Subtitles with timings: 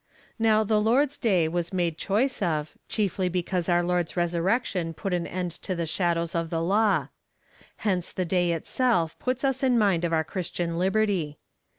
[0.39, 5.27] Now the Lord's day was made choice of, chiefly because our Lord's resurrection put an
[5.27, 7.09] end to the shadows of the law.
[7.75, 11.37] Hence the day itself puts us in mind of our Christian liberty.